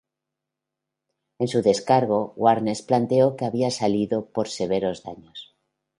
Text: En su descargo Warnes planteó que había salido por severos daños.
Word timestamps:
En 1.37 1.47
su 1.47 1.61
descargo 1.61 2.33
Warnes 2.35 2.81
planteó 2.81 3.35
que 3.35 3.45
había 3.45 3.69
salido 3.69 4.25
por 4.25 4.49
severos 4.49 5.03
daños. 5.03 5.55